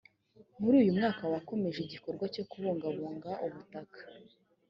muri 0.61 0.75
uyu 0.81 0.95
mwaka 0.97 1.21
wa 1.31 1.37
hakomeje 1.41 1.79
igikorwa 1.81 2.25
cyo 2.33 2.43
kubungabunga 2.49 3.31
ubutaka 3.45 3.99